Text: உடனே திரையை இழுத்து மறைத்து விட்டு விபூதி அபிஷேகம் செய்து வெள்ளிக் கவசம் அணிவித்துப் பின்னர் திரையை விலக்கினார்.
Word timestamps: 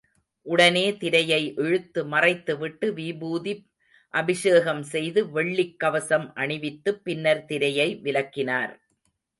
உடனே 0.45 0.97
திரையை 0.97 1.53
இழுத்து 1.55 2.05
மறைத்து 2.05 2.57
விட்டு 2.57 2.93
விபூதி 2.93 3.53
அபிஷேகம் 4.13 4.83
செய்து 4.83 5.31
வெள்ளிக் 5.31 5.79
கவசம் 5.79 6.27
அணிவித்துப் 6.35 7.03
பின்னர் 7.03 7.45
திரையை 7.45 7.99
விலக்கினார். 8.03 8.73